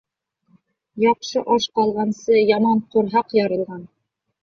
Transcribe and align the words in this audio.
Яҡшы 1.03 1.45
аш 1.57 1.69
ҡалғансы, 1.81 2.43
яман 2.49 2.85
ҡорһаҡ 2.97 3.41
ярылған. 3.45 3.91